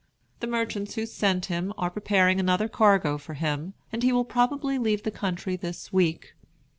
[0.39, 4.79] The merchants who sent him are preparing another cargo for him, and he will probably
[4.79, 6.33] leave the country this week.